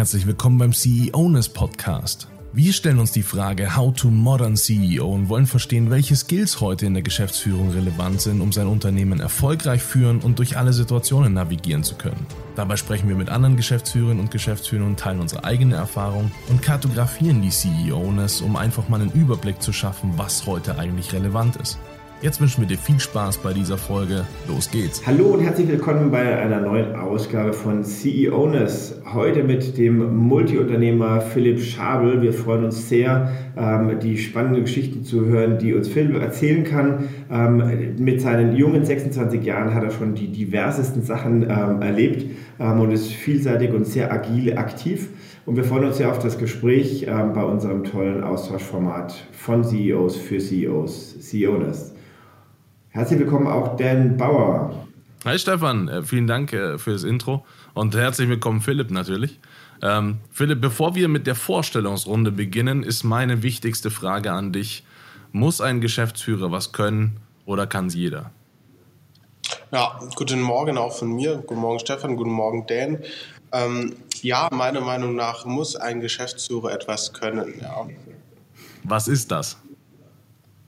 [0.00, 2.26] Herzlich willkommen beim CEOness Podcast.
[2.54, 6.86] Wir stellen uns die Frage How to Modern CEO und wollen verstehen, welche Skills heute
[6.86, 11.84] in der Geschäftsführung relevant sind, um sein Unternehmen erfolgreich führen und durch alle Situationen navigieren
[11.84, 12.26] zu können.
[12.56, 17.42] Dabei sprechen wir mit anderen Geschäftsführerinnen und Geschäftsführern und teilen unsere eigene Erfahrung und kartografieren
[17.42, 21.78] die CEOness, um einfach mal einen Überblick zu schaffen, was heute eigentlich relevant ist.
[22.22, 24.26] Jetzt wünschen wir dir viel Spaß bei dieser Folge.
[24.46, 25.06] Los geht's.
[25.06, 29.00] Hallo und herzlich willkommen bei einer neuen Ausgabe von CEOness.
[29.14, 32.20] Heute mit dem Multiunternehmer Philipp Schabel.
[32.20, 37.08] Wir freuen uns sehr, ähm, die spannenden Geschichten zu hören, die uns Philipp erzählen kann.
[37.30, 42.26] Ähm, mit seinen jungen 26 Jahren hat er schon die diversesten Sachen ähm, erlebt
[42.58, 45.08] und ist vielseitig und sehr agil aktiv.
[45.46, 50.36] Und wir freuen uns sehr auf das Gespräch bei unserem tollen Austauschformat von CEOs für
[50.36, 51.94] CEOs, CEOness.
[52.92, 54.74] Herzlich willkommen auch Dan Bauer.
[55.24, 59.38] Hi Stefan, äh, vielen Dank äh, für das Intro und herzlich willkommen Philipp natürlich.
[59.80, 64.84] Ähm, Philipp, bevor wir mit der Vorstellungsrunde beginnen, ist meine wichtigste Frage an dich.
[65.30, 68.32] Muss ein Geschäftsführer was können oder kann es jeder?
[69.70, 71.36] Ja, guten Morgen auch von mir.
[71.46, 72.98] Guten Morgen Stefan, guten Morgen Dan.
[73.52, 77.54] Ähm, ja, meiner Meinung nach muss ein Geschäftsführer etwas können.
[77.60, 77.86] Ja.
[78.82, 79.58] Was ist das?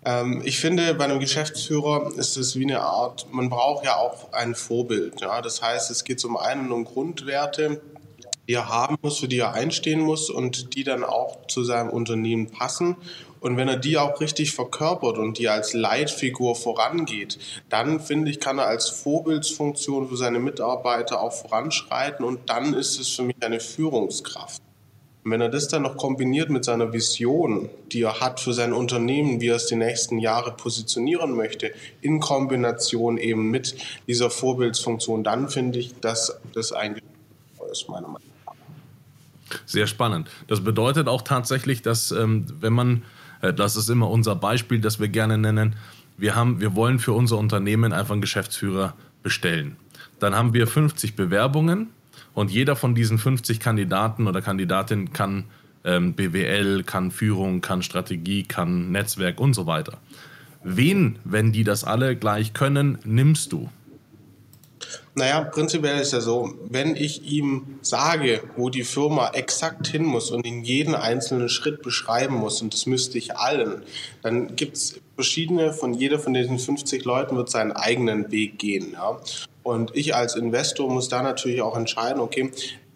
[0.04, 4.32] Ähm, ich finde, bei einem Geschäftsführer ist es wie eine Art, man braucht ja auch
[4.32, 5.20] ein Vorbild.
[5.20, 5.40] Ja?
[5.42, 7.80] Das heißt, es geht zum einen um Grundwerte,
[8.48, 11.90] die er haben muss, für die er einstehen muss und die dann auch zu seinem
[11.90, 12.96] Unternehmen passen.
[13.40, 18.38] Und wenn er die auch richtig verkörpert und die als Leitfigur vorangeht, dann finde ich,
[18.38, 23.36] kann er als Vorbildsfunktion für seine Mitarbeiter auch voranschreiten und dann ist es für mich
[23.40, 24.62] eine Führungskraft.
[25.24, 28.72] Und wenn er das dann noch kombiniert mit seiner Vision, die er hat für sein
[28.72, 33.76] Unternehmen, wie er es die nächsten Jahre positionieren möchte, in Kombination eben mit
[34.08, 37.00] dieser Vorbildsfunktion, dann finde ich, dass das ein
[37.70, 38.54] ist, meiner Meinung nach.
[39.66, 40.28] Sehr spannend.
[40.46, 43.02] Das bedeutet auch tatsächlich, dass ähm, wenn man,
[43.40, 45.76] äh, das ist immer unser Beispiel, das wir gerne nennen,
[46.16, 49.76] wir, haben, wir wollen für unser Unternehmen einfach einen Geschäftsführer bestellen.
[50.20, 51.90] Dann haben wir 50 Bewerbungen
[52.34, 55.44] und jeder von diesen 50 Kandidaten oder Kandidatinnen kann
[55.84, 59.98] ähm, BWL, kann Führung, kann Strategie, kann Netzwerk und so weiter.
[60.64, 63.68] Wen, wenn die das alle gleich können, nimmst du?
[65.14, 70.30] Naja, prinzipiell ist ja so, wenn ich ihm sage, wo die Firma exakt hin muss
[70.30, 73.82] und in jeden einzelnen Schritt beschreiben muss, und das müsste ich allen,
[74.22, 78.92] dann gibt es verschiedene, von jeder von diesen 50 Leuten wird seinen eigenen Weg gehen.
[78.92, 79.20] Ja?
[79.62, 82.50] Und ich als Investor muss da natürlich auch entscheiden, okay,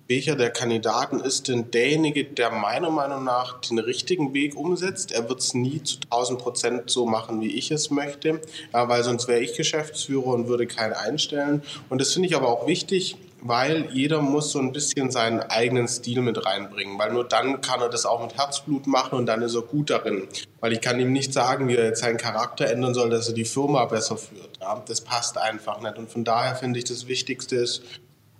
[0.09, 5.13] welcher der Kandidaten ist denn derjenige, der meiner Meinung nach den richtigen Weg umsetzt.
[5.13, 8.41] Er wird es nie zu 1000 Prozent so machen, wie ich es möchte,
[8.73, 11.63] weil sonst wäre ich Geschäftsführer und würde keinen einstellen.
[11.89, 15.89] Und das finde ich aber auch wichtig, weil jeder muss so ein bisschen seinen eigenen
[15.89, 19.43] Stil mit reinbringen, weil nur dann kann er das auch mit Herzblut machen und dann
[19.43, 20.27] ist er gut darin.
[20.61, 23.35] Weil ich kann ihm nicht sagen, wie er jetzt seinen Charakter ändern soll, dass er
[23.35, 24.59] die Firma besser führt.
[24.61, 25.99] Ja, das passt einfach nicht.
[25.99, 27.83] Und von daher finde ich, das Wichtigste ist,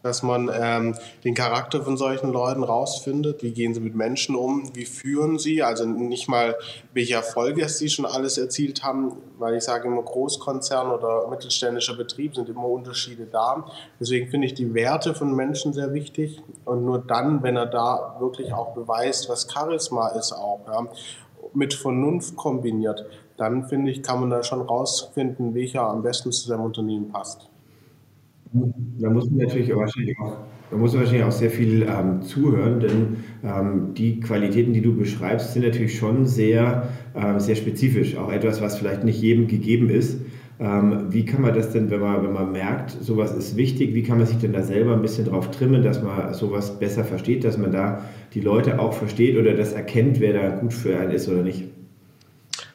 [0.07, 0.95] dass man ähm,
[1.25, 3.43] den Charakter von solchen Leuten rausfindet.
[3.43, 4.71] Wie gehen sie mit Menschen um?
[4.75, 5.63] Wie führen sie?
[5.63, 6.57] Also nicht mal,
[6.95, 12.35] welche Erfolge sie schon alles erzielt haben, weil ich sage immer, Großkonzern oder mittelständischer Betrieb
[12.37, 13.67] sind immer Unterschiede da.
[14.01, 16.41] Deswegen finde ich die Werte von Menschen sehr wichtig.
[16.65, 20.87] Und nur dann, wenn er da wirklich auch beweist, was Charisma ist auch, ja,
[21.53, 23.07] mit Vernunft kombiniert,
[23.37, 27.49] dann finde ich, kann man da schon rausfinden, welcher am besten zu seinem Unternehmen passt.
[28.99, 30.39] Da muss man natürlich wahrscheinlich auch,
[30.71, 34.97] da muss man wahrscheinlich auch sehr viel ähm, zuhören, denn ähm, die Qualitäten, die du
[34.97, 38.17] beschreibst, sind natürlich schon sehr, ähm, sehr spezifisch.
[38.17, 40.19] Auch etwas, was vielleicht nicht jedem gegeben ist.
[40.59, 44.03] Ähm, wie kann man das denn, wenn man, wenn man merkt, sowas ist wichtig, wie
[44.03, 47.45] kann man sich denn da selber ein bisschen drauf trimmen, dass man sowas besser versteht,
[47.45, 48.03] dass man da
[48.33, 51.65] die Leute auch versteht oder das erkennt, wer da gut für einen ist oder nicht?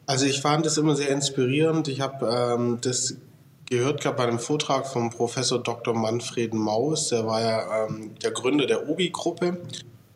[0.06, 1.88] Also ich fand das immer sehr inspirierend.
[1.88, 3.16] Ich habe ähm, das
[3.72, 5.94] gehört gehabt bei einem Vortrag vom Professor Dr.
[5.94, 9.56] Manfred Maus, der war ja ähm, der Gründer der OBI-Gruppe.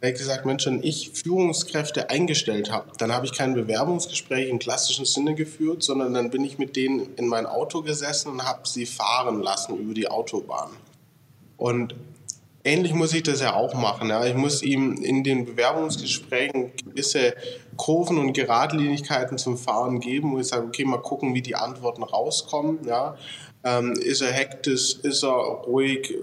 [0.03, 4.58] Er hat gesagt, Mensch, wenn ich Führungskräfte eingestellt habe, dann habe ich kein Bewerbungsgespräch im
[4.58, 8.69] klassischen Sinne geführt, sondern dann bin ich mit denen in mein Auto gesessen und habe
[8.69, 10.69] sie fahren lassen über die Autobahn.
[11.56, 11.94] Und
[12.67, 14.11] ähnlich muss ich das ja auch machen.
[14.11, 14.25] Ja.
[14.27, 17.35] Ich muss ihm in den Bewerbungsgesprächen gewisse
[17.77, 22.03] Kurven und Geradlinigkeiten zum Fahren geben, wo ich sage, okay, mal gucken, wie die Antworten
[22.03, 22.81] rauskommen.
[22.87, 23.17] Ja.
[23.65, 24.99] Ähm, ist er hektisch?
[25.03, 26.15] Ist er ruhig?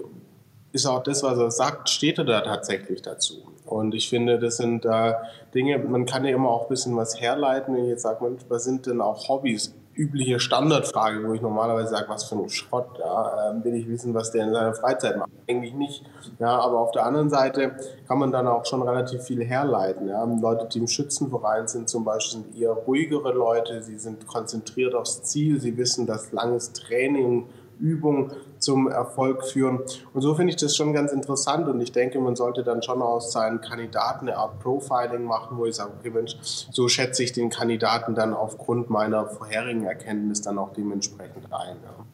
[0.72, 3.42] Ist auch das, was er sagt, steht er da tatsächlich dazu?
[3.64, 5.14] Und ich finde, das sind äh,
[5.54, 8.64] Dinge, man kann ja immer auch ein bisschen was herleiten, wenn ich jetzt sage, was
[8.64, 13.50] sind denn auch Hobbys übliche Standardfrage, wo ich normalerweise sage, was für ein Schrott, ja,
[13.50, 15.30] äh, will ich wissen, was der in seiner Freizeit macht.
[15.48, 16.04] Eigentlich nicht.
[16.38, 17.76] Ja, aber auf der anderen Seite
[18.08, 20.08] kann man dann auch schon relativ viel herleiten.
[20.08, 20.24] Ja.
[20.24, 25.22] Leute, die im Schützenverein sind zum Beispiel, sind eher ruhigere Leute, sie sind konzentriert aufs
[25.22, 27.46] Ziel, sie wissen, dass langes Training
[27.78, 29.80] Übung zum Erfolg führen.
[30.12, 33.02] Und so finde ich das schon ganz interessant und ich denke, man sollte dann schon
[33.02, 37.32] aus seinen Kandidaten eine Art Profiling machen, wo ich sage, okay Mensch, so schätze ich
[37.32, 41.76] den Kandidaten dann aufgrund meiner vorherigen Erkenntnis dann auch dementsprechend ein.
[41.82, 42.04] Ja.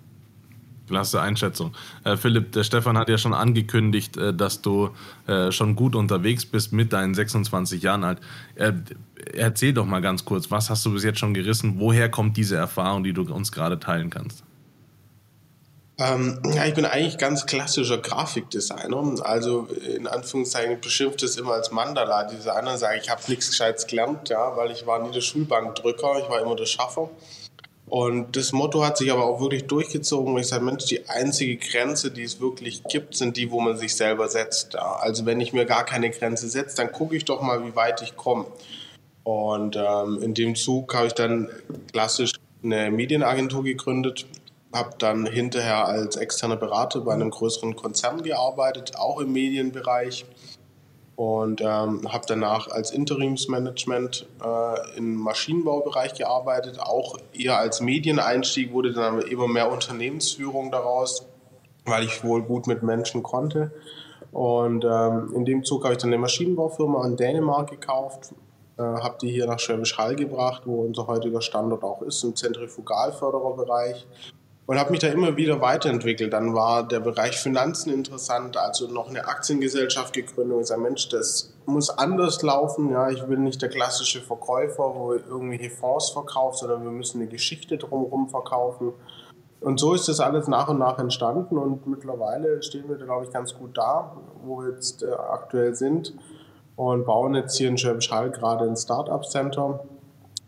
[0.90, 1.72] Klasse Einschätzung.
[2.02, 4.90] Äh, Philipp, der Stefan hat ja schon angekündigt, äh, dass du
[5.28, 8.18] äh, schon gut unterwegs bist mit deinen 26 Jahren alt.
[8.56, 8.72] Äh,
[9.34, 11.74] erzähl doch mal ganz kurz, was hast du bis jetzt schon gerissen?
[11.78, 14.42] Woher kommt diese Erfahrung, die du uns gerade teilen kannst?
[16.00, 19.14] Ähm, ja, ich bin eigentlich ganz klassischer Grafikdesigner.
[19.22, 22.78] Also in Anführungszeichen beschimpft es immer als Mandala-Designer.
[22.78, 26.40] Sage ich, habe nichts Gescheites gelernt, ja, weil ich war nie der Schulbankdrücker, ich war
[26.40, 27.10] immer der Schaffer.
[27.86, 30.38] Und das Motto hat sich aber auch wirklich durchgezogen.
[30.38, 33.96] Ich sage, Mensch, die einzige Grenze, die es wirklich gibt, sind die, wo man sich
[33.96, 34.74] selber setzt.
[34.74, 34.96] Ja.
[35.00, 38.00] Also wenn ich mir gar keine Grenze setze, dann gucke ich doch mal, wie weit
[38.00, 38.46] ich komme.
[39.24, 41.50] Und ähm, in dem Zug habe ich dann
[41.92, 42.32] klassisch
[42.62, 44.26] eine Medienagentur gegründet,
[44.72, 50.24] habe dann hinterher als externer Berater bei einem größeren Konzern gearbeitet, auch im Medienbereich.
[51.16, 58.92] Und ähm, habe danach als Interimsmanagement äh, im Maschinenbaubereich gearbeitet, auch eher als Medieneinstieg wurde
[58.92, 61.26] dann immer mehr Unternehmensführung daraus,
[61.84, 63.70] weil ich wohl gut mit Menschen konnte.
[64.32, 68.32] Und ähm, in dem Zug habe ich dann eine Maschinenbaufirma in Dänemark gekauft,
[68.78, 72.34] äh, habe die hier nach Schwäbisch Hall gebracht, wo unser heutiger Standort auch ist, im
[72.34, 74.06] Zentrifugalfördererbereich
[74.70, 76.32] und habe mich da immer wieder weiterentwickelt.
[76.32, 81.52] Dann war der Bereich Finanzen interessant, also noch eine Aktiengesellschaft gegründet und gesagt, Mensch, das
[81.66, 82.88] muss anders laufen.
[82.88, 87.28] Ja, ich will nicht der klassische Verkäufer, wo irgendwelche Fonds verkauft, sondern wir müssen eine
[87.28, 88.92] Geschichte drumherum verkaufen.
[89.58, 93.32] Und so ist das alles nach und nach entstanden und mittlerweile stehen wir, glaube ich,
[93.32, 96.14] ganz gut da, wo wir jetzt äh, aktuell sind
[96.76, 99.80] und bauen jetzt hier in Schwäbisch Hall gerade ein Startup Center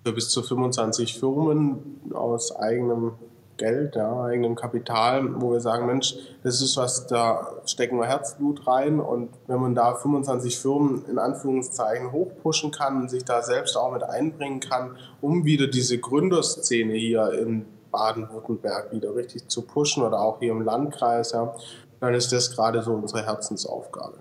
[0.07, 3.15] für bis zu 25 Firmen aus eigenem
[3.57, 8.67] Geld, ja, eigenem Kapital, wo wir sagen, Mensch, das ist was, da stecken wir Herzblut
[8.67, 13.77] rein und wenn man da 25 Firmen in Anführungszeichen hochpushen kann und sich da selbst
[13.77, 20.03] auch mit einbringen kann, um wieder diese Gründerszene hier in Baden-Württemberg wieder richtig zu pushen
[20.03, 21.55] oder auch hier im Landkreis, ja,
[22.01, 24.19] dann ist das gerade so unsere Herzensaufgabe.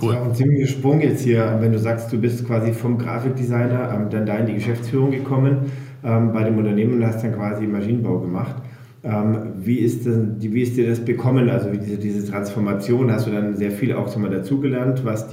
[0.00, 0.12] Cool.
[0.12, 3.92] Das auch ein ziemlicher Sprung jetzt hier, wenn du sagst, du bist quasi vom Grafikdesigner
[3.92, 5.72] ähm, dann da in die Geschäftsführung gekommen
[6.04, 8.56] ähm, bei dem Unternehmen und hast dann quasi Maschinenbau gemacht.
[9.02, 11.48] Ähm, wie, ist denn, wie ist dir das bekommen?
[11.48, 15.28] Also wie diese, diese Transformation, hast du dann sehr viel auch mal dazugelernt, was,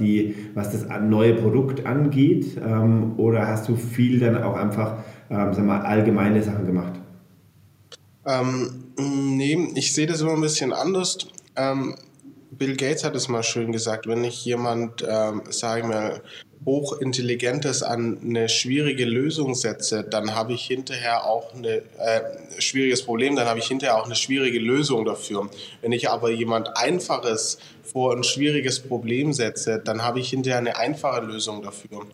[0.54, 2.56] was das neue Produkt angeht?
[2.66, 4.96] Ähm, oder hast du viel dann auch einfach
[5.30, 6.94] ähm, sag mal, allgemeine Sachen gemacht?
[8.26, 11.18] Ähm, nee, ich sehe das immer ein bisschen anders.
[11.56, 11.94] Ähm,
[12.50, 16.22] Bill Gates hat es mal schön gesagt, wenn ich jemand, ähm, sagen wir,
[16.64, 21.80] Hochintelligentes an eine schwierige Lösung setze, dann habe ich hinterher auch ein äh,
[22.58, 25.48] schwieriges Problem, dann habe ich hinterher auch eine schwierige Lösung dafür.
[25.80, 30.76] Wenn ich aber jemand Einfaches vor ein schwieriges Problem setze, dann habe ich hinterher eine
[30.76, 32.06] einfache Lösung dafür.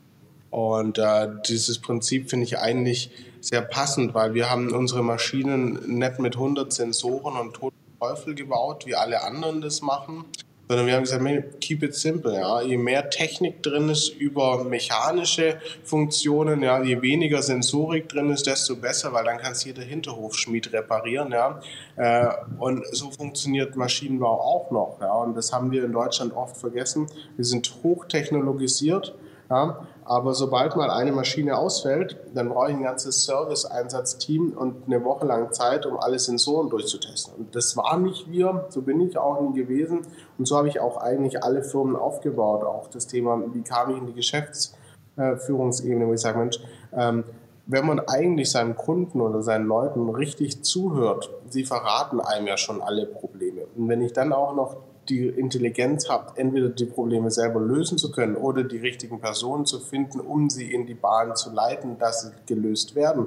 [0.51, 3.11] Und äh, dieses Prinzip finde ich eigentlich
[3.41, 7.59] sehr passend, weil wir haben unsere Maschinen nicht mit 100 Sensoren und
[7.99, 10.25] Teufel gebaut, wie alle anderen das machen,
[10.69, 12.35] sondern wir haben gesagt, keep it simple.
[12.35, 12.63] Ja.
[12.63, 18.77] Je mehr Technik drin ist über mechanische Funktionen, ja, je weniger Sensorik drin ist, desto
[18.77, 21.33] besser, weil dann kann es jeder Hinterhofschmied reparieren.
[21.33, 21.61] Ja.
[21.97, 24.99] Äh, und so funktioniert Maschinenbau auch noch.
[25.01, 25.13] Ja.
[25.15, 27.07] Und das haben wir in Deutschland oft vergessen.
[27.37, 29.15] Wir sind hochtechnologisiert.
[29.51, 29.87] Ja.
[30.07, 35.25] Aber sobald mal eine Maschine ausfällt, dann brauche ich ein ganzes Service-Einsatzteam und eine Woche
[35.25, 37.35] lang Zeit, um alle Sensoren durchzutesten.
[37.35, 40.03] Und das war nicht wir, so bin ich auch nie gewesen.
[40.37, 42.65] Und so habe ich auch eigentlich alle Firmen aufgebaut.
[42.65, 46.61] Auch das Thema, wie kam ich in die Geschäftsführungsebene, wo ich sage, Mensch,
[46.93, 47.25] ähm,
[47.67, 52.83] wenn man eigentlich seinem Kunden oder seinen Leuten richtig zuhört, sie verraten einem ja schon
[52.83, 53.63] alle Probleme.
[53.75, 54.77] Und wenn ich dann auch noch
[55.09, 59.81] die Intelligenz habt, entweder die Probleme selber lösen zu können oder die richtigen Personen zu
[59.81, 63.27] finden, um sie in die Bahn zu leiten, dass sie gelöst werden,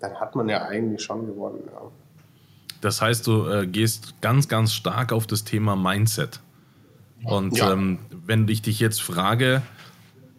[0.00, 1.62] dann hat man ja eigentlich schon gewonnen.
[1.66, 1.90] Ja.
[2.80, 6.40] Das heißt, du äh, gehst ganz, ganz stark auf das Thema Mindset.
[7.24, 7.72] Und ja.
[7.72, 9.62] ähm, wenn ich dich jetzt frage,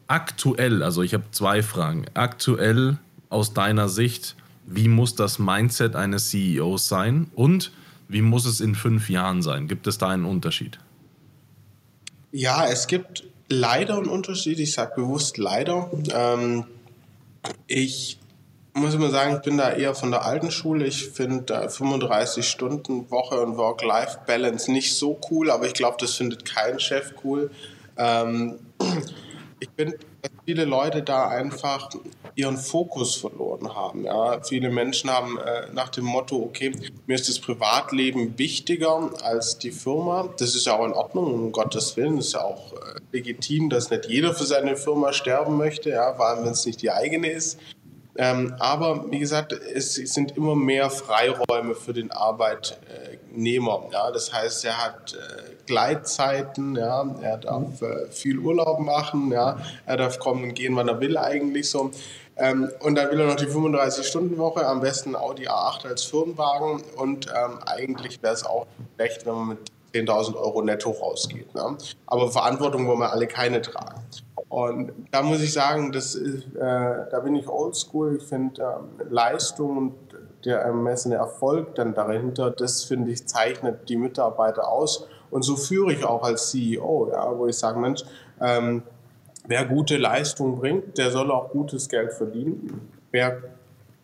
[0.08, 2.98] aktuell, also ich habe zwei Fragen, aktuell
[3.30, 4.36] aus deiner Sicht,
[4.68, 7.32] wie muss das Mindset eines CEOs sein?
[7.34, 7.72] Und
[8.08, 9.68] wie muss es in fünf Jahren sein?
[9.68, 10.80] Gibt es da einen Unterschied?
[12.32, 14.60] Ja, es gibt leider einen Unterschied.
[14.60, 15.90] Ich sage bewusst leider.
[16.14, 16.66] Ähm,
[17.68, 18.20] ich
[18.74, 20.86] muss mal sagen, ich bin da eher von der alten Schule.
[20.86, 26.46] Ich finde 35 Stunden Woche und Work-Life-Balance nicht so cool, aber ich glaube, das findet
[26.46, 27.52] kein Chef cool.
[27.98, 28.60] Ähm,
[29.60, 31.90] ich finde, dass viele Leute da einfach
[32.36, 34.04] ihren Fokus verloren haben.
[34.04, 34.42] Ja.
[34.44, 36.74] Viele Menschen haben äh, nach dem Motto, okay,
[37.08, 40.30] mir ist das Privatleben wichtiger als die Firma.
[40.38, 42.18] Das ist ja auch in Ordnung, um Gottes Willen.
[42.18, 46.14] Das ist ja auch äh, legitim, dass nicht jeder für seine Firma sterben möchte, ja,
[46.14, 47.58] vor allem wenn es nicht die eigene ist.
[48.18, 52.12] Ähm, aber wie gesagt, es sind immer mehr Freiräume für den
[53.36, 53.84] Arbeitnehmer.
[53.92, 54.12] Ja?
[54.12, 57.06] Das heißt, er hat äh, Gleitzeiten, ja?
[57.22, 59.58] er darf äh, viel Urlaub machen, ja?
[59.86, 61.92] er darf kommen und gehen, wann er will eigentlich so.
[62.38, 67.28] Ähm, und dann will er noch die 35-Stunden-Woche, am besten Audi A8 als Firmenwagen und
[67.28, 69.60] ähm, eigentlich wäre es auch schlecht, wenn man mit
[69.94, 71.56] 10.000 Euro netto rausgeht.
[71.56, 71.78] Ne?
[72.08, 74.02] Aber Verantwortung wollen wir alle keine tragen.
[74.50, 78.18] Und da muss ich sagen, das ist, äh, da bin ich oldschool.
[78.18, 79.94] Ich finde ähm, Leistung und
[80.46, 85.08] der ermessene Erfolg dann dahinter, das finde ich zeichnet die Mitarbeiter aus.
[85.32, 88.04] Und so führe ich auch als CEO, ja, wo ich sage, Mensch,
[88.40, 88.84] ähm,
[89.48, 92.92] wer gute Leistung bringt, der soll auch gutes Geld verdienen.
[93.12, 93.42] Wer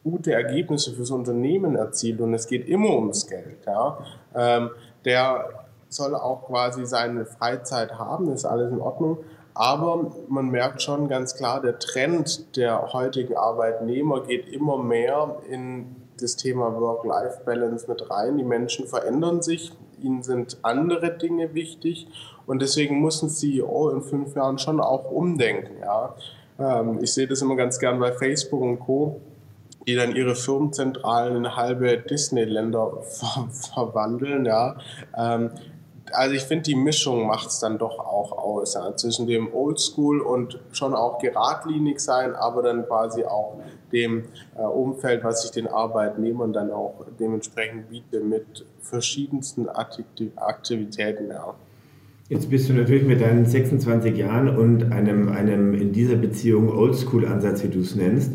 [0.04, 4.00] gute Ergebnisse fürs Unternehmen erzielt und es geht immer ums Geld, ja,
[4.36, 4.72] ähm,
[5.06, 5.50] der
[5.90, 9.18] soll auch quasi seine Freizeit haben, ist alles in Ordnung.
[9.54, 15.96] Aber man merkt schon ganz klar, der Trend der heutigen Arbeitnehmer geht immer mehr in
[16.22, 18.38] das Thema Work-Life-Balance mit rein.
[18.38, 22.08] Die Menschen verändern sich, ihnen sind andere Dinge wichtig
[22.46, 25.78] und deswegen muss ein CEO in fünf Jahren schon auch umdenken.
[25.82, 26.16] Ja.
[26.60, 29.22] Ähm, ich sehe das immer ganz gern bei Facebook und Co
[29.88, 34.46] die dann ihre Firmenzentralen in halbe Disneyländer ver verwandeln.
[34.46, 34.78] Ja.
[35.18, 35.52] Ähm,
[36.14, 40.20] also ich finde, die Mischung macht es dann doch auch aus, ja, zwischen dem Oldschool
[40.20, 43.60] und schon auch geradlinig sein, aber dann quasi auch
[43.92, 44.24] dem
[44.58, 51.30] äh, Umfeld, was ich den Arbeitnehmern dann auch dementsprechend biete mit verschiedensten Aktivitäten.
[51.30, 51.56] Ja.
[52.32, 57.62] Jetzt bist du natürlich mit deinen 26 Jahren und einem, einem in dieser Beziehung Oldschool-Ansatz,
[57.64, 58.32] wie du es nennst,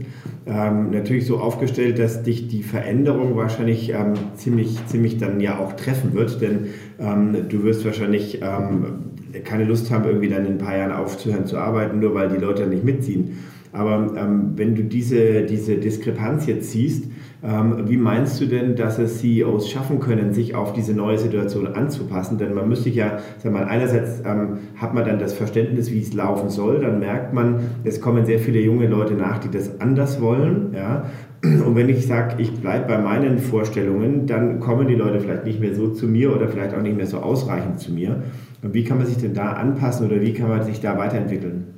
[0.46, 5.72] ähm, natürlich so aufgestellt, dass dich die Veränderung wahrscheinlich ähm, ziemlich, ziemlich dann ja auch
[5.72, 6.66] treffen wird, denn
[6.98, 11.46] ähm, du wirst wahrscheinlich ähm, keine Lust haben, irgendwie dann in ein paar Jahren aufzuhören
[11.46, 13.38] zu arbeiten, nur weil die Leute nicht mitziehen.
[13.76, 17.10] Aber ähm, wenn du diese, diese Diskrepanz jetzt siehst,
[17.44, 21.68] ähm, wie meinst du denn, dass es CEOs schaffen können, sich auf diese neue Situation
[21.68, 22.38] anzupassen?
[22.38, 26.14] Denn man müsste ja, sag mal, einerseits ähm, hat man dann das Verständnis, wie es
[26.14, 30.20] laufen soll, dann merkt man, es kommen sehr viele junge Leute nach, die das anders
[30.20, 30.72] wollen.
[30.74, 31.04] Ja?
[31.44, 35.60] Und wenn ich sage, ich bleibe bei meinen Vorstellungen, dann kommen die Leute vielleicht nicht
[35.60, 38.22] mehr so zu mir oder vielleicht auch nicht mehr so ausreichend zu mir.
[38.62, 41.75] Und wie kann man sich denn da anpassen oder wie kann man sich da weiterentwickeln?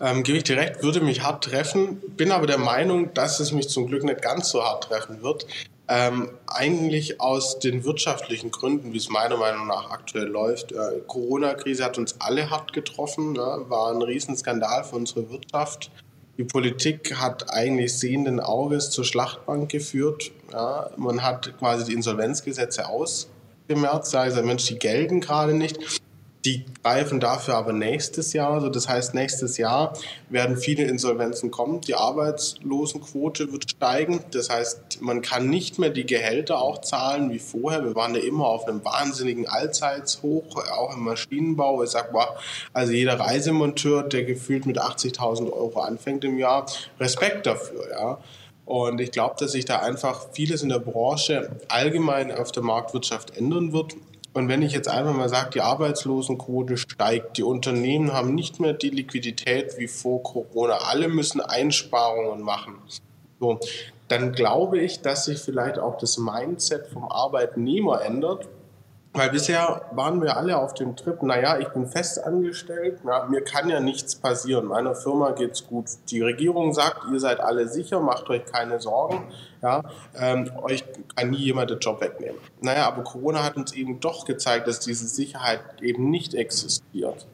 [0.00, 3.68] Ähm, gebe ich direkt, würde mich hart treffen, bin aber der Meinung, dass es mich
[3.68, 5.46] zum Glück nicht ganz so hart treffen wird.
[5.88, 10.72] Ähm, eigentlich aus den wirtschaftlichen Gründen, wie es meiner Meinung nach aktuell läuft.
[10.72, 13.64] Äh, Corona-Krise hat uns alle hart getroffen, ne?
[13.68, 15.90] war ein Riesenskandal für unsere Wirtschaft.
[16.38, 20.30] Die Politik hat eigentlich sehenden Auges zur Schlachtbank geführt.
[20.52, 20.90] Ja?
[20.96, 25.99] Man hat quasi die Insolvenzgesetze ausgemerzt, da gesagt, Mensch, die gelten gerade nicht.
[26.46, 28.52] Die greifen dafür aber nächstes Jahr.
[28.54, 29.92] Also das heißt, nächstes Jahr
[30.30, 31.82] werden viele Insolvenzen kommen.
[31.82, 34.24] Die Arbeitslosenquote wird steigen.
[34.30, 37.84] Das heißt, man kann nicht mehr die Gehälter auch zahlen wie vorher.
[37.84, 41.82] Wir waren ja immer auf einem wahnsinnigen Allzeitshoch, auch im Maschinenbau.
[41.82, 42.28] Ich sag mal,
[42.72, 46.64] also jeder Reisemonteur, der gefühlt mit 80.000 Euro anfängt im Jahr,
[46.98, 48.18] Respekt dafür, ja.
[48.64, 53.36] Und ich glaube, dass sich da einfach vieles in der Branche allgemein auf der Marktwirtschaft
[53.36, 53.96] ändern wird.
[54.32, 58.72] Und wenn ich jetzt einfach mal sage, die Arbeitslosenquote steigt, die Unternehmen haben nicht mehr
[58.72, 62.74] die Liquidität wie vor Corona, alle müssen Einsparungen machen.
[63.40, 63.58] So,
[64.06, 68.48] dann glaube ich, dass sich vielleicht auch das Mindset vom Arbeitnehmer ändert
[69.12, 73.42] weil bisher waren wir alle auf dem Trip, naja, ich bin fest angestellt, na, mir
[73.42, 75.86] kann ja nichts passieren, meiner Firma geht's gut.
[76.10, 79.24] Die Regierung sagt, ihr seid alle sicher, macht euch keine Sorgen,
[79.62, 79.82] ja,
[80.16, 80.84] ähm, euch
[81.16, 82.38] kann nie jemand den Job wegnehmen.
[82.60, 87.26] Naja, aber Corona hat uns eben doch gezeigt, dass diese Sicherheit eben nicht existiert.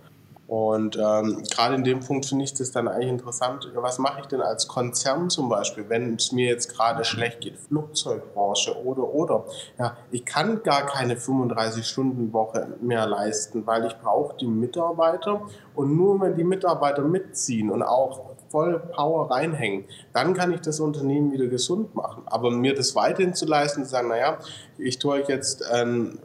[0.49, 3.69] Und ähm, gerade in dem Punkt finde ich das dann eigentlich interessant.
[3.75, 7.59] Was mache ich denn als Konzern zum Beispiel, wenn es mir jetzt gerade schlecht geht,
[7.59, 9.45] Flugzeugbranche oder oder.
[9.79, 15.43] Ja, ich kann gar keine 35-Stunden-Woche mehr leisten, weil ich brauche die Mitarbeiter
[15.75, 20.79] und nur wenn die Mitarbeiter mitziehen und auch voll Power reinhängen, dann kann ich das
[20.79, 22.23] Unternehmen wieder gesund machen.
[22.27, 24.39] Aber mir das weiterhin zu leisten, zu sagen, naja,
[24.79, 26.19] ich tue euch jetzt ein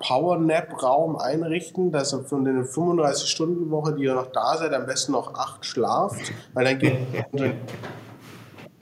[0.00, 5.34] Power-Nap-Raum einrichten, dass ihr von den 35-Stunden-Woche, die ihr noch da seid, am besten noch
[5.34, 6.96] acht schlaft, weil dann geht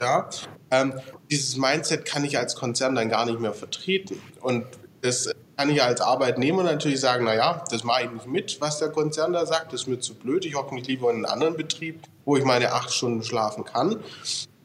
[0.01, 0.29] ja,
[0.71, 0.93] ähm,
[1.29, 4.21] dieses Mindset kann ich als Konzern dann gar nicht mehr vertreten.
[4.41, 4.65] Und
[5.01, 8.89] das kann ich als Arbeitnehmer natürlich sagen, naja, das mache ich nicht mit, was der
[8.89, 11.57] Konzern da sagt, das ist mir zu blöd, ich hocke mich lieber in einen anderen
[11.57, 13.99] Betrieb, wo ich meine acht Stunden schlafen kann.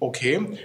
[0.00, 0.58] Okay,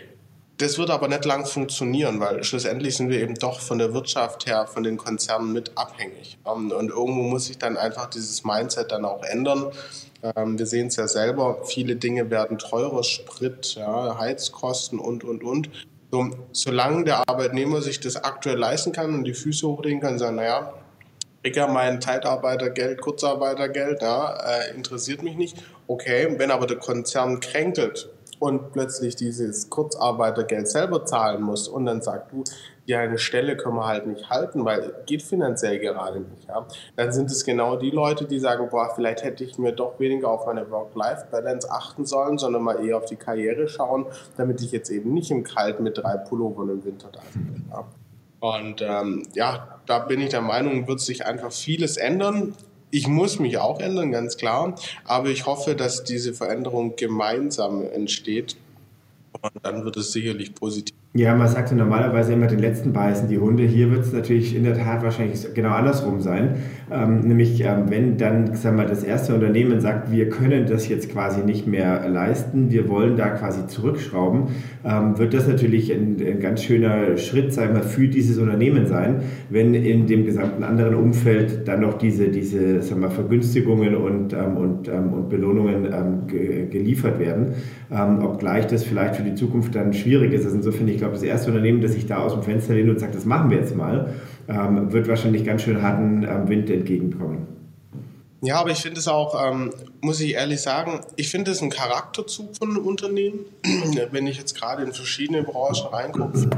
[0.57, 4.47] das wird aber nicht lang funktionieren, weil schlussendlich sind wir eben doch von der Wirtschaft
[4.47, 6.39] her, von den Konzernen mit abhängig.
[6.43, 9.71] Und irgendwo muss sich dann einfach dieses Mindset dann auch ändern.
[10.35, 15.43] Ähm, wir sehen es ja selber, viele Dinge werden teurer, Sprit, ja, Heizkosten und, und,
[15.43, 15.69] und.
[16.11, 20.37] So, solange der Arbeitnehmer sich das aktuell leisten kann und die Füße hochlegen kann, sagen,
[20.37, 20.73] naja,
[21.43, 25.57] ich habe mein Zeitarbeitergeld, Kurzarbeitergeld, ja, äh, interessiert mich nicht.
[25.85, 32.01] Okay, wenn aber der Konzern kränkelt und plötzlich dieses Kurzarbeitergeld selber zahlen muss und dann
[32.01, 32.43] sagt du,
[32.85, 36.47] ja, eine Stelle können wir halt nicht halten, weil geht finanziell gerade nicht.
[36.47, 36.65] Ja?
[36.95, 40.29] Dann sind es genau die Leute, die sagen, boah, vielleicht hätte ich mir doch weniger
[40.29, 44.05] auf meine Work-Life-Balance achten sollen, sondern mal eher auf die Karriere schauen,
[44.37, 47.65] damit ich jetzt eben nicht im Kalt mit drei Pullovern im Winter da bin.
[47.69, 47.85] Ja?
[48.39, 52.53] Und ähm, ja, da bin ich der Meinung, wird sich einfach vieles ändern.
[52.89, 54.75] Ich muss mich auch ändern, ganz klar.
[55.03, 58.55] Aber ich hoffe, dass diese Veränderung gemeinsam entsteht.
[59.41, 63.27] Und dann wird es sicherlich positiv ja, man sagt ja normalerweise immer, den letzten beißen
[63.27, 63.63] die Hunde.
[63.63, 66.57] Hier wird es natürlich in der Tat wahrscheinlich genau andersrum sein.
[66.91, 71.09] Ähm, nämlich, ähm, wenn dann sagen wir, das erste Unternehmen sagt, wir können das jetzt
[71.09, 74.49] quasi nicht mehr leisten, wir wollen da quasi zurückschrauben,
[74.85, 79.21] ähm, wird das natürlich ein, ein, ganz schöner Schritt sagen wir, für dieses Unternehmen sein,
[79.49, 84.55] wenn in dem gesamten anderen Umfeld dann noch diese, diese sagen wir, Vergünstigungen und, ähm,
[84.55, 87.55] und, ähm, und Belohnungen ähm, ge geliefert werden.
[87.89, 90.45] Obgleich das vielleicht für die Zukunft dann schwierig ist.
[90.45, 92.89] Also insofern, ich glaube, glaube, das erste Unternehmen, das sich da aus dem Fenster lehnt
[92.89, 94.13] und sagt, das machen wir jetzt mal,
[94.47, 97.47] ähm, wird wahrscheinlich ganz schön harten ähm, Wind entgegenkommen.
[98.41, 101.69] Ja, aber ich finde es auch, ähm, muss ich ehrlich sagen, ich finde es ein
[101.69, 103.39] Charakterzug von einem Unternehmen.
[104.11, 106.49] Wenn ich jetzt gerade in verschiedene Branchen reingucke,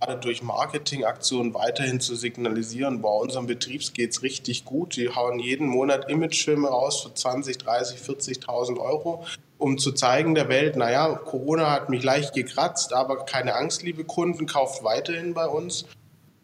[0.00, 4.96] gerade durch Marketingaktionen weiterhin zu signalisieren, bei unserem Betriebs geht es richtig gut.
[4.96, 9.24] Die hauen jeden Monat Imagefilme raus für 20, 30, 40.000 Euro
[9.58, 14.04] um zu zeigen der Welt, naja, Corona hat mich leicht gekratzt, aber keine Angst, liebe
[14.04, 15.86] Kunden, kauft weiterhin bei uns.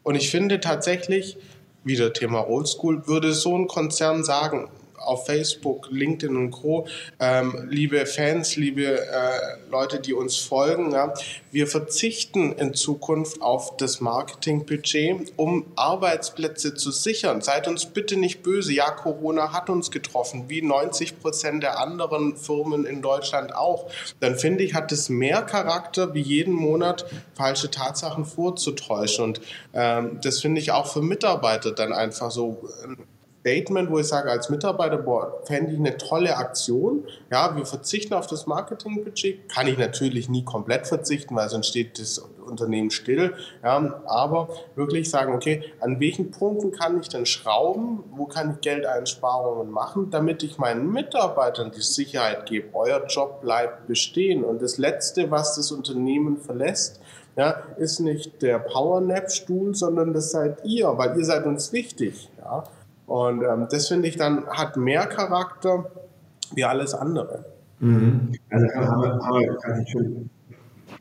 [0.02, 1.36] Und ich finde tatsächlich,
[1.84, 4.70] wieder Thema Oldschool, würde so ein Konzern sagen,
[5.02, 6.86] auf Facebook, LinkedIn und Co.
[7.20, 11.12] Ähm, liebe Fans, liebe äh, Leute, die uns folgen, ja,
[11.50, 17.42] wir verzichten in Zukunft auf das Marketingbudget, um Arbeitsplätze zu sichern.
[17.42, 18.72] Seid uns bitte nicht böse.
[18.72, 23.90] Ja, Corona hat uns getroffen, wie 90 Prozent der anderen Firmen in Deutschland auch.
[24.20, 29.24] Dann finde ich, hat es mehr Charakter, wie jeden Monat falsche Tatsachen vorzutäuschen.
[29.24, 29.40] Und
[29.74, 32.68] ähm, das finde ich auch für Mitarbeiter dann einfach so
[33.42, 37.04] Statement, wo ich sage, als Mitarbeiter, boah, fände ich eine tolle Aktion.
[37.28, 39.48] Ja, wir verzichten auf das Marketingbudget.
[39.48, 43.34] Kann ich natürlich nie komplett verzichten, weil sonst steht das Unternehmen still.
[43.64, 48.04] Ja, aber wirklich sagen, okay, an welchen Punkten kann ich denn schrauben?
[48.12, 52.68] Wo kann ich Geldeinsparungen machen, damit ich meinen Mitarbeitern die Sicherheit gebe?
[52.74, 54.44] Euer Job bleibt bestehen.
[54.44, 57.00] Und das Letzte, was das Unternehmen verlässt,
[57.34, 62.30] ja, ist nicht der Powernap-Stuhl, sondern das seid ihr, weil ihr seid uns wichtig.
[62.38, 62.62] Ja.
[63.06, 65.90] Und ähm, das finde ich dann hat mehr Charakter
[66.54, 67.44] wie alles andere.
[67.80, 68.32] Mhm.
[68.50, 70.30] Also haben wir, haben wir also schon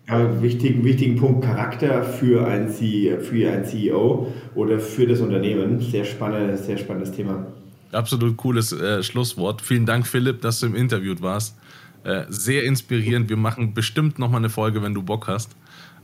[0.08, 5.80] einen wichtigen, wichtigen Punkt Charakter für ein, für ein CEO oder für das Unternehmen.
[5.80, 7.46] Sehr spannendes, sehr spannendes Thema.
[7.92, 9.62] Absolut cooles äh, Schlusswort.
[9.62, 11.58] Vielen Dank, Philipp, dass du im Interview warst.
[12.04, 13.30] Äh, sehr inspirierend.
[13.30, 15.56] Wir machen bestimmt nochmal eine Folge, wenn du Bock hast.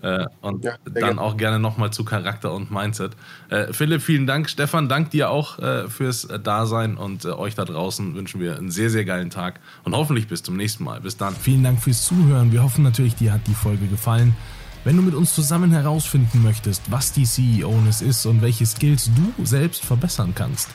[0.02, 1.22] Äh, und ja, dann gerne.
[1.22, 3.14] auch gerne nochmal zu Charakter und Mindset.
[3.50, 4.48] Äh, Philipp, vielen Dank.
[4.50, 8.70] Stefan, dank dir auch äh, fürs Dasein und äh, euch da draußen wünschen wir einen
[8.70, 11.02] sehr, sehr geilen Tag und hoffentlich bis zum nächsten Mal.
[11.02, 11.36] Bis dann.
[11.36, 12.52] Vielen Dank fürs Zuhören.
[12.52, 14.36] Wir hoffen natürlich, dir hat die Folge gefallen.
[14.84, 19.46] Wenn du mit uns zusammen herausfinden möchtest, was die CEO-Ness ist und welche Skills du
[19.46, 20.70] selbst verbessern kannst,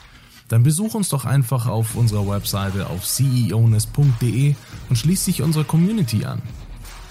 [0.52, 4.54] dann besuch uns doch einfach auf unserer Webseite auf ceoness.de
[4.90, 6.42] und schließ dich unserer Community an.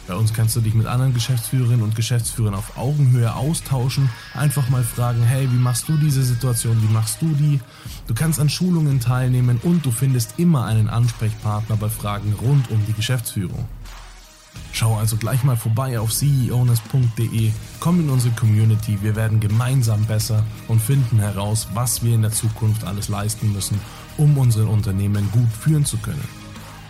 [0.07, 4.83] Bei uns kannst du dich mit anderen Geschäftsführerinnen und Geschäftsführern auf Augenhöhe austauschen, einfach mal
[4.83, 7.59] fragen, hey, wie machst du diese Situation, wie machst du die?
[8.05, 12.85] Du kannst an Schulungen teilnehmen und du findest immer einen Ansprechpartner bei Fragen rund um
[12.85, 13.67] die Geschäftsführung.
[14.73, 20.43] Schau also gleich mal vorbei auf ceowness.de, komm in unsere Community, wir werden gemeinsam besser
[20.67, 23.79] und finden heraus, was wir in der Zukunft alles leisten müssen,
[24.17, 26.23] um unsere Unternehmen gut führen zu können.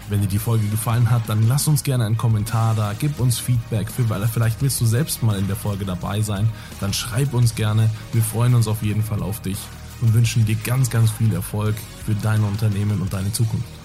[0.10, 3.40] Wenn dir die Folge gefallen hat, dann lass uns gerne einen Kommentar da, gib uns
[3.40, 6.50] Feedback, für, weil vielleicht willst du selbst mal in der Folge dabei sein,
[6.82, 7.90] dann schreib uns gerne.
[8.12, 9.58] Wir freuen uns auf jeden Fall auf dich
[10.02, 13.81] und wünschen dir ganz, ganz viel Erfolg für dein Unternehmen und deine Zukunft.